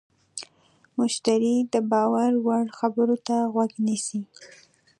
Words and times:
مشتری 0.99 1.55
د 1.73 1.75
باور 1.91 2.31
وړ 2.45 2.65
خبرو 2.79 3.17
ته 3.27 3.37
غوږ 3.53 3.71
نیسي. 3.85 4.21